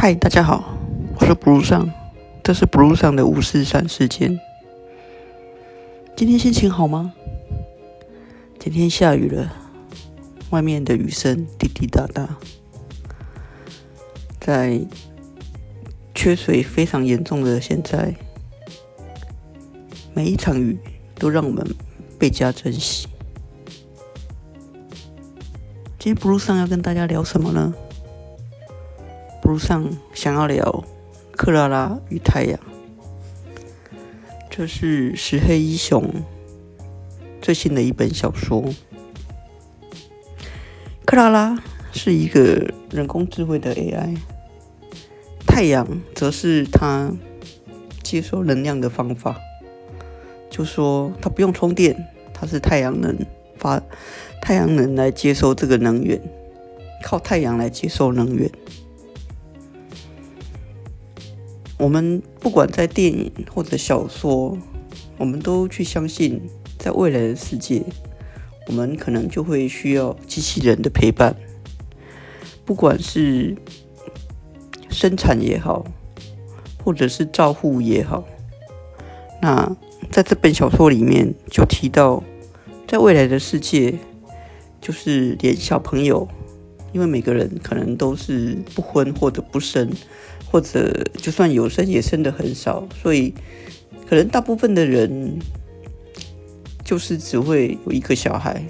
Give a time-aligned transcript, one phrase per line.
[0.00, 0.78] 嗨，大家好，
[1.18, 1.90] 我是 Blue 上，
[2.44, 4.38] 这是 Blue 上的五四三时间。
[6.14, 7.12] 今天心情好吗？
[8.60, 9.52] 今天下雨了，
[10.50, 12.38] 外面的雨声滴滴答答，
[14.38, 14.80] 在
[16.14, 18.14] 缺水非常严重的现在，
[20.14, 20.78] 每一场雨
[21.16, 21.66] 都让我们
[22.16, 23.08] 倍加珍惜。
[25.98, 27.74] 今天 Blue 上要跟大家聊什么呢？
[29.48, 30.62] 路上想要聊
[31.34, 32.60] 《克拉拉与太阳》，
[34.50, 36.04] 这是石黑一雄
[37.40, 38.62] 最新的一本小说。
[41.06, 41.58] 克拉拉
[41.92, 44.18] 是一个人工智慧的 AI，
[45.46, 47.10] 太阳则是他
[48.02, 49.40] 接收能量的方法。
[50.50, 53.16] 就说他不用充电，它是太阳能
[53.56, 53.80] 发
[54.42, 56.20] 太阳能来接收这个能源，
[57.02, 58.50] 靠太阳来接收能源。
[61.78, 64.58] 我们不管在电影或者小说，
[65.16, 66.42] 我们都去相信，
[66.76, 67.82] 在未来的世界，
[68.66, 71.36] 我们可能就会需要机器人的陪伴，
[72.64, 73.56] 不管是
[74.90, 75.86] 生产也好，
[76.84, 78.26] 或者是照护也好。
[79.40, 79.76] 那
[80.10, 82.24] 在这本小说里面就提到，
[82.88, 83.94] 在未来的世界，
[84.80, 86.26] 就是连小朋友，
[86.92, 89.88] 因为每个人可能都是不婚或者不生。
[90.50, 93.34] 或者就算有生也生的很少，所以
[94.08, 95.38] 可能大部分的人
[96.82, 98.64] 就是只会有一个小孩，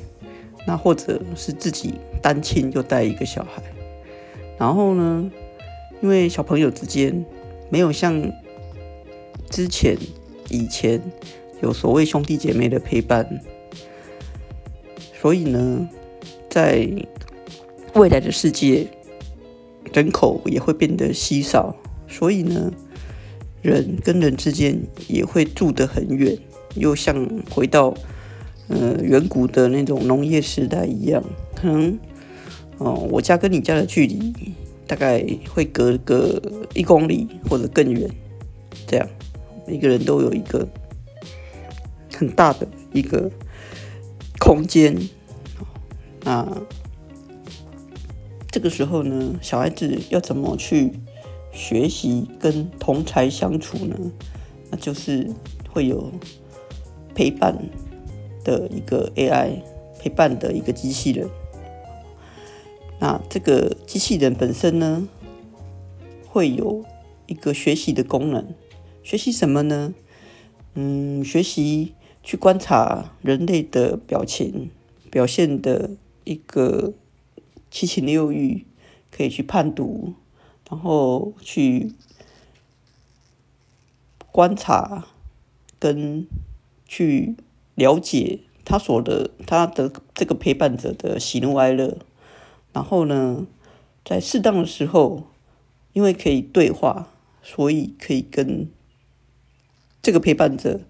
[0.66, 3.62] 那或者是自己单亲又带一个小孩，
[4.58, 5.30] 然后呢，
[6.02, 7.24] 因为小朋友之间
[7.70, 8.20] 没有像
[9.48, 9.96] 之前
[10.48, 11.00] 以前
[11.62, 13.40] 有所谓兄弟姐妹的陪伴，
[15.20, 15.88] 所以呢，
[16.50, 16.88] 在
[17.94, 18.88] 未来的世界。
[19.92, 21.74] 人口也会变得稀少，
[22.06, 22.72] 所以呢，
[23.62, 26.38] 人跟人之间也会住得很远，
[26.74, 27.94] 又像回到
[28.68, 31.22] 呃远古的那种农业时代一样，
[31.54, 31.98] 可能
[32.78, 34.32] 哦，我家跟你家的距离
[34.86, 36.40] 大概会隔个
[36.74, 38.08] 一公里或者更远，
[38.86, 39.08] 这样
[39.66, 40.68] 每个人都有一个
[42.14, 43.30] 很大的一个
[44.38, 44.96] 空间
[46.24, 46.56] 啊。
[48.50, 50.92] 这个时候呢，小孩子要怎么去
[51.52, 53.96] 学习跟同才相处呢？
[54.70, 55.30] 那就是
[55.70, 56.10] 会有
[57.14, 57.56] 陪伴
[58.42, 59.62] 的一个 AI，
[60.00, 61.28] 陪伴的一个机器人。
[62.98, 65.06] 那这个机器人本身呢，
[66.26, 66.84] 会有
[67.26, 68.44] 一个学习的功能。
[69.02, 69.94] 学习什么呢？
[70.74, 74.70] 嗯，学习去观察人类的表情
[75.10, 75.90] 表现的
[76.24, 76.94] 一个。
[77.70, 78.66] 七情六欲
[79.10, 80.14] 可以去判读，
[80.70, 81.92] 然后去
[84.30, 85.06] 观察
[85.78, 86.26] 跟
[86.86, 87.36] 去
[87.74, 91.98] 了解他所的他的这个陪伴者的喜怒哀乐，
[92.72, 93.46] 然后呢，
[94.04, 95.28] 在适当的时候，
[95.92, 97.08] 因为可以对话，
[97.42, 98.68] 所以可以跟
[100.02, 100.80] 这个陪伴者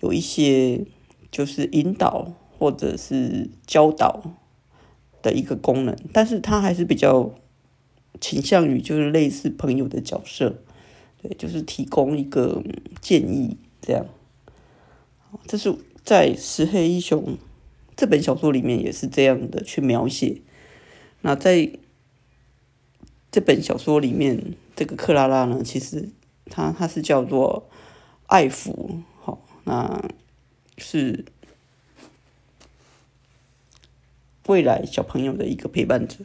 [0.00, 0.84] 有一些
[1.30, 4.22] 就是引导或者是教导。
[5.24, 7.32] 的一个功能，但是他还是比较
[8.20, 10.58] 倾向于就是类似朋友的角色，
[11.22, 12.62] 对，就是提供一个
[13.00, 14.04] 建议这样。
[15.46, 15.74] 这是
[16.04, 17.38] 在石黑一雄
[17.96, 20.42] 这本小说里面也是这样的去描写。
[21.22, 21.70] 那在
[23.32, 26.10] 这本小说里面，这个克拉拉呢，其实
[26.50, 27.70] 他他是叫做
[28.26, 30.04] 爱抚，好，那
[30.76, 31.24] 是。
[34.46, 36.18] 未来小朋友的一个陪伴者。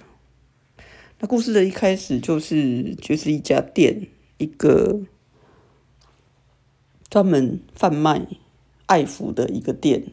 [1.19, 4.07] 那故事的一开始就是就是一家店，
[4.37, 4.99] 一个
[7.09, 8.27] 专门贩卖
[8.87, 10.11] 爱服的一个店。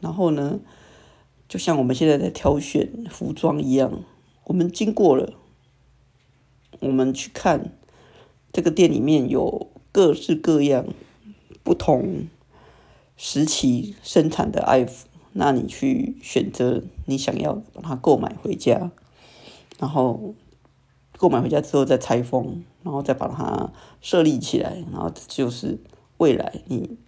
[0.00, 0.60] 然后呢，
[1.48, 4.04] 就像我们现在在挑选服装一样，
[4.44, 5.32] 我们经过了，
[6.80, 7.72] 我们去看
[8.52, 10.86] 这个店里面有各式各样、
[11.62, 12.28] 不同
[13.16, 15.07] 时期生产的爱服。
[15.40, 18.90] 那你去选择你想要，把它购买回家，
[19.78, 20.34] 然后
[21.16, 25.78] 购买回家之后再拆封，然后再把它设立起来，然后就是
[26.16, 26.98] 未来你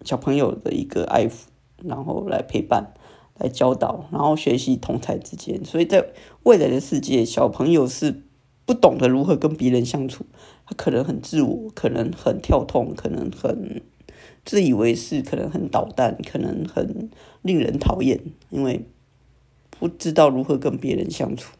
[0.00, 1.48] 小朋友的一个爱抚，
[1.84, 2.94] 然后来陪伴、
[3.36, 5.62] 来教导，然后学习同才之间。
[5.62, 6.08] 所以在
[6.44, 8.22] 未来的世界，小朋友是
[8.64, 10.24] 不懂得如何跟别人相处，
[10.64, 13.82] 他可能很自我，可能很跳痛，可能很。
[14.46, 17.10] 自以为是，可能很捣蛋，可能很
[17.42, 18.86] 令人讨厌，因为
[19.78, 21.52] 不知道如何跟别人相处。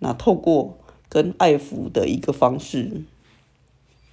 [0.00, 0.78] 那透过
[1.08, 3.02] 跟爱抚的一个方式，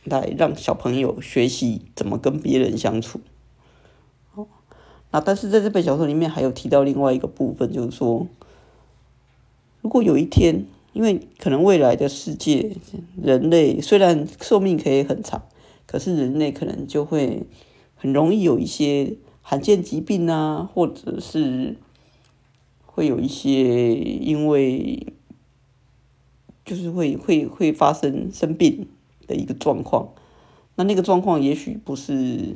[0.03, 3.19] 来让小朋友学习怎么跟别人相处。
[4.35, 4.47] 哦，
[5.11, 8.27] 那但是在这本小说里面还有提到另外一个部分，就是说，
[9.81, 12.75] 如果有一天，因为可能未来的世界，
[13.21, 15.43] 人类虽然寿命可以很长，
[15.85, 17.43] 可是人类可能就会
[17.97, 21.75] 很容易有一些罕见疾病啊，或者是
[22.85, 25.13] 会有一些因为
[26.63, 28.87] 就是会会会发生生病
[29.27, 30.09] 的一个状况。
[30.75, 32.55] 那那个状况也许不是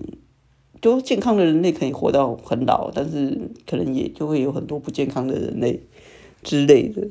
[0.80, 5.82] 就健康的人类可以活到很老，但是可能也就会有很多不健康的人类
[6.44, 7.08] 之类的。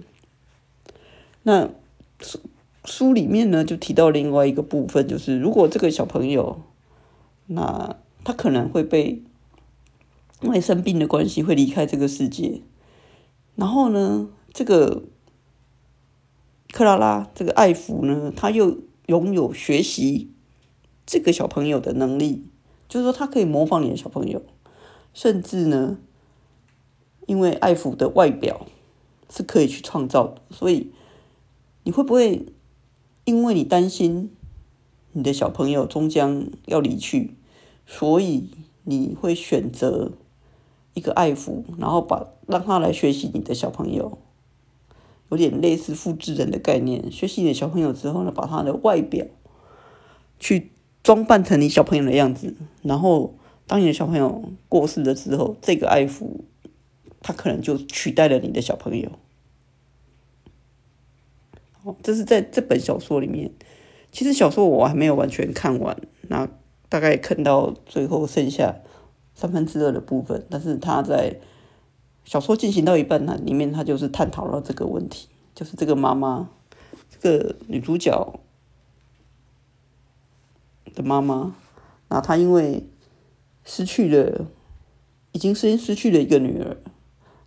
[1.43, 1.71] 那
[2.21, 2.39] 书
[2.85, 6.61] 书里面呢，就提到另外一个部分，就是如果这个小朋友，
[7.47, 9.23] 那他可能会被
[10.43, 12.63] 因为生病的关系会离开这个世界，
[13.57, 15.05] 然后呢，这个
[16.73, 20.31] 克拉拉这个艾弗呢，他又拥有学习
[21.05, 22.45] 这个小朋友的能力，
[22.89, 24.43] 就是说他可以模仿你的小朋友，
[25.13, 25.99] 甚至呢，
[27.27, 28.67] 因为艾弗的外表
[29.29, 30.93] 是可以去创造的，所以。
[31.83, 32.45] 你会不会
[33.25, 34.37] 因为你担心
[35.13, 37.35] 你的小朋友终将要离去，
[37.93, 38.49] 所以
[38.85, 40.13] 你会选择
[40.95, 44.17] 一个爱抚，然后把让他来学习你的小朋友，
[45.29, 47.11] 有点类似复制人的概念。
[47.11, 49.27] 学习你的小朋友之后呢，把他的外表
[50.39, 50.71] 去
[51.03, 53.35] 装扮成你小朋友的样子，然后
[53.67, 56.43] 当你的小朋友过世了之后，这个爱抚
[57.21, 59.11] 他可能就取代了你的小朋友。
[62.05, 63.51] 这是在这本小说里面，
[64.13, 65.97] 其实小说我还没有完全看完，
[66.29, 66.49] 那
[66.91, 68.77] 大概看到最后剩下
[69.35, 70.45] 三分之二的部分。
[70.51, 71.41] 但是他在
[72.25, 76.51] 小说进行到一半，那里面他就是探讨了这个问题，就是这个妈妈，
[77.09, 78.39] 这个女主角
[80.95, 81.55] 的妈妈，
[82.09, 82.87] 那她因为
[83.65, 84.47] 失去了，
[85.33, 86.77] 已经先失去了一个女儿，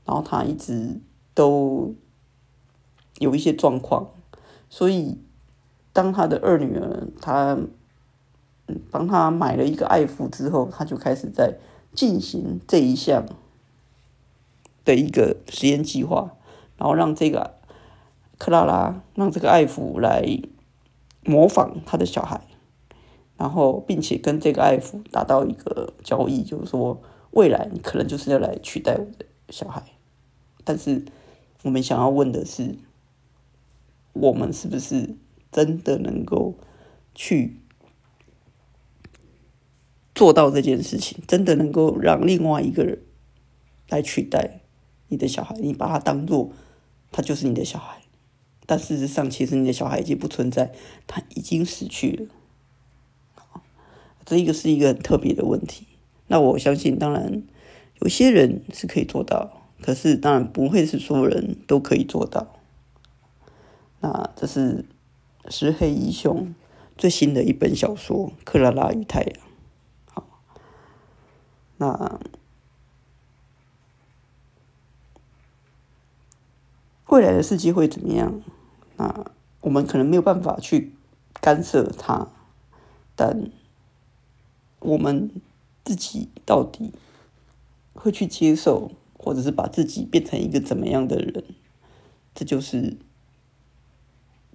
[0.06, 1.02] 然后她一直
[1.34, 1.94] 都
[3.20, 4.10] 有一些状况。
[4.70, 5.20] 所以，
[5.92, 7.58] 当她的二女儿她，
[8.68, 11.58] 他帮他买了一个爱抚之后，他就开始在
[11.94, 13.26] 进行这一项
[14.86, 16.36] 的一个实验计划，
[16.78, 17.56] 然后让这个
[18.38, 20.26] 克拉拉，让这个爱抚来
[21.24, 22.42] 模仿他的小孩，
[23.38, 27.02] 然后并且跟这个爱抚达到一个交易，就是说，
[27.32, 29.84] 未来你可能就是要来取代我的小孩，
[30.64, 31.06] 但是
[31.64, 32.76] 我们想要问的是。
[34.16, 35.16] 我们是不是
[35.52, 36.54] 真的能够
[37.16, 37.60] 去
[40.16, 41.18] 做到这件事情？
[41.28, 43.00] 真的能够让另外一个人
[43.90, 44.62] 来取代
[45.08, 45.56] 你的小孩？
[45.60, 46.52] 你把他当做
[47.12, 48.02] 他就是你的小孩，
[48.66, 50.72] 但事实上，其实你的小孩已经不存在，
[51.08, 52.28] 他已经死去了。
[54.26, 55.86] 这一个是一个很特别的问题。
[56.28, 57.44] 那我相信，当然
[58.00, 62.56] 有些人是可以做到，可是当然不会是所有人都可以做到。
[64.00, 64.86] 那这是
[65.50, 66.54] 石黑一雄
[66.98, 69.34] 最新的一本小说《克拉拉与太阳》。
[71.78, 72.20] 那
[77.08, 78.42] 未来的世界会怎么样？
[78.98, 79.26] 那
[79.62, 80.94] 我们可能没有办法去
[81.42, 82.28] 干涉它，
[83.16, 83.50] 但
[84.80, 85.30] 我们
[85.84, 86.94] 自己到底
[87.94, 91.44] 会去接受，或者是把自己变成一个怎么样的人？
[92.34, 92.98] 这就是。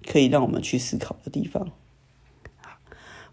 [0.07, 1.71] 可以让我们去思考的地方。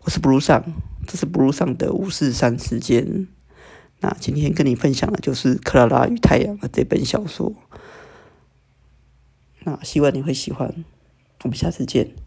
[0.00, 0.64] 我是 Blue 上，
[1.06, 3.28] 这是 Blue 上的五四三时间。
[4.00, 7.52] 那今天跟你分享的就是《克拉拉与太阳》的这本小说。
[9.64, 10.84] 那希望你会喜欢。
[11.42, 12.25] 我们下次见。